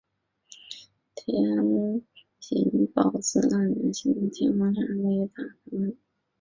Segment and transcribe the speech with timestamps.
[1.13, 2.01] 天
[2.39, 5.93] 平宝字二年孝谦天皇让位于大炊王。